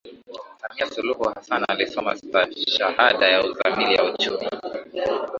Samia 0.61 0.85
Suluhu 0.91 1.23
Hassan 1.29 1.63
alisoma 1.69 2.15
stashahada 2.15 3.27
ya 3.27 3.43
Uzamili 3.45 3.95
ya 3.95 4.03
Uchumi 4.03 4.45